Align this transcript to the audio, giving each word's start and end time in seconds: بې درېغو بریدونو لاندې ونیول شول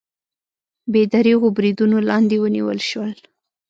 بې 0.91 1.03
درېغو 1.13 1.47
بریدونو 1.57 1.97
لاندې 2.09 2.35
ونیول 2.39 2.79
شول 2.89 3.11